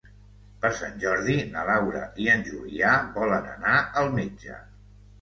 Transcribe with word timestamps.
Per 0.63 0.71
Sant 0.79 0.97
Jordi 1.03 1.35
na 1.51 1.67
Laura 1.69 2.03
i 2.25 2.31
en 2.39 2.43
Julià 2.49 2.97
volen 3.21 3.49
anar 3.55 3.79
al 4.03 4.15
metge. 4.21 4.63